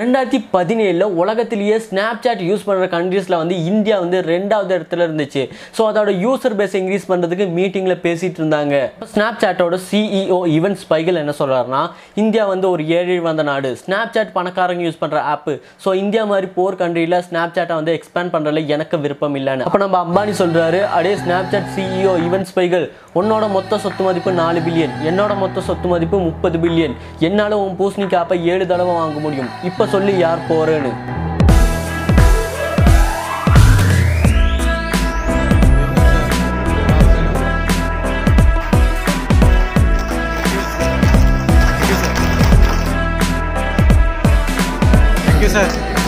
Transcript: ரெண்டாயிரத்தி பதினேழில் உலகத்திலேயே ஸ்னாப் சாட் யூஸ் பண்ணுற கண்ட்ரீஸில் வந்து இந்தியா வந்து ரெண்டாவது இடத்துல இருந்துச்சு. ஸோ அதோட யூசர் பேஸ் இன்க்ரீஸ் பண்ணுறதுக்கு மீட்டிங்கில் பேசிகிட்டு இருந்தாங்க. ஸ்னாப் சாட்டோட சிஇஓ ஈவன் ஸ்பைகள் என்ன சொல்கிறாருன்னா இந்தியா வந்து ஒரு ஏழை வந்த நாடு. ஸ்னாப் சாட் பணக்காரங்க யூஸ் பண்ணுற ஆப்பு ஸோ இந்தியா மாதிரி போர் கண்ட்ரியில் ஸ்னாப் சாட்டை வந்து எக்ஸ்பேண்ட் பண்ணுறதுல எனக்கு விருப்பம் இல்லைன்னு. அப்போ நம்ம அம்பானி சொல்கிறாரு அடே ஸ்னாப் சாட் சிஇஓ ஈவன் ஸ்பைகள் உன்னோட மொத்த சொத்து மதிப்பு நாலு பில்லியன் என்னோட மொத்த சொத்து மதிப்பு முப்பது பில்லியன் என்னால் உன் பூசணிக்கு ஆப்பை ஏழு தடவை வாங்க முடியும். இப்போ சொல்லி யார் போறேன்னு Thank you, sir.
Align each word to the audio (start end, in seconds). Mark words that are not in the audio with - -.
ரெண்டாயிரத்தி 0.00 0.38
பதினேழில் 0.54 1.04
உலகத்திலேயே 1.20 1.76
ஸ்னாப் 1.84 2.18
சாட் 2.24 2.40
யூஸ் 2.48 2.64
பண்ணுற 2.68 2.86
கண்ட்ரீஸில் 2.94 3.36
வந்து 3.42 3.54
இந்தியா 3.70 3.96
வந்து 4.02 4.18
ரெண்டாவது 4.32 4.72
இடத்துல 4.76 5.04
இருந்துச்சு. 5.06 5.42
ஸோ 5.76 5.82
அதோட 5.90 6.10
யூசர் 6.24 6.56
பேஸ் 6.58 6.74
இன்க்ரீஸ் 6.80 7.06
பண்ணுறதுக்கு 7.10 7.44
மீட்டிங்கில் 7.58 7.96
பேசிகிட்டு 8.02 8.38
இருந்தாங்க. 8.40 8.74
ஸ்னாப் 9.12 9.38
சாட்டோட 9.42 9.76
சிஇஓ 9.86 10.38
ஈவன் 10.56 10.76
ஸ்பைகள் 10.82 11.20
என்ன 11.22 11.34
சொல்கிறாருன்னா 11.38 11.80
இந்தியா 12.24 12.44
வந்து 12.52 12.66
ஒரு 12.72 12.84
ஏழை 12.98 13.16
வந்த 13.28 13.46
நாடு. 13.50 13.70
ஸ்னாப் 13.84 14.12
சாட் 14.16 14.34
பணக்காரங்க 14.36 14.84
யூஸ் 14.88 15.00
பண்ணுற 15.04 15.22
ஆப்பு 15.32 15.54
ஸோ 15.86 15.94
இந்தியா 16.02 16.24
மாதிரி 16.32 16.50
போர் 16.58 16.78
கண்ட்ரியில் 16.82 17.18
ஸ்னாப் 17.28 17.56
சாட்டை 17.58 17.78
வந்து 17.80 17.94
எக்ஸ்பேண்ட் 18.00 18.34
பண்ணுறதுல 18.34 18.64
எனக்கு 18.76 19.00
விருப்பம் 19.06 19.38
இல்லைன்னு. 19.40 19.66
அப்போ 19.70 19.80
நம்ம 19.84 19.98
அம்பானி 20.08 20.36
சொல்கிறாரு 20.42 20.82
அடே 20.98 21.14
ஸ்னாப் 21.22 21.50
சாட் 21.54 21.72
சிஇஓ 21.78 22.14
ஈவன் 22.26 22.46
ஸ்பைகள் 22.52 22.86
உன்னோட 23.22 23.44
மொத்த 23.56 23.80
சொத்து 23.86 24.02
மதிப்பு 24.10 24.36
நாலு 24.42 24.58
பில்லியன் 24.68 24.94
என்னோட 25.12 25.32
மொத்த 25.46 25.66
சொத்து 25.70 25.88
மதிப்பு 25.94 26.22
முப்பது 26.28 26.56
பில்லியன் 26.66 26.96
என்னால் 27.30 27.58
உன் 27.64 27.76
பூசணிக்கு 27.82 28.20
ஆப்பை 28.22 28.40
ஏழு 28.52 28.64
தடவை 28.74 28.94
வாங்க 29.00 29.18
முடியும். 29.26 29.50
இப்போ 29.68 29.82
சொல்லி 29.87 30.13
யார் 30.17 30.47
போறேன்னு 30.49 30.93
Thank 45.25 45.43
you, 45.43 45.49
sir. 45.49 46.04